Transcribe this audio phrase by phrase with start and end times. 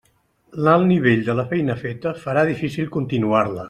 [0.67, 3.59] L'alt nivell de la feina feta farà difícil continuar-la.